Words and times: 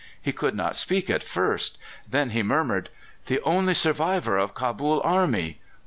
He 0.19 0.31
could 0.31 0.55
not 0.55 0.75
speak 0.75 1.11
at 1.11 1.21
first. 1.21 1.77
Then 2.09 2.31
he 2.31 2.41
murmured: 2.41 2.89
'The 3.27 3.39
only 3.41 3.75
survivor 3.75 4.35
of 4.35 4.55
Cabul 4.55 4.99
army! 5.03 5.59